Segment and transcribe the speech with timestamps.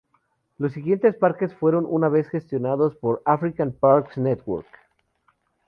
[0.57, 4.65] Los siguientes parques fueron una vez gestionados por African Parks Network.